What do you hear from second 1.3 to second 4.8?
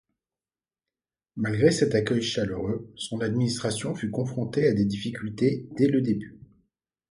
Malgré cet accueil chaleureux, son administration fut confrontée à